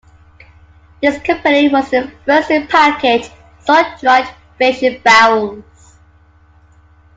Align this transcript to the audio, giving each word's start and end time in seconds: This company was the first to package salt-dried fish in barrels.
This 0.99 1.21
company 1.21 1.69
was 1.69 1.91
the 1.91 2.11
first 2.25 2.47
to 2.47 2.65
package 2.65 3.29
salt-dried 3.59 4.33
fish 4.57 4.81
in 4.81 4.99
barrels. 5.03 5.99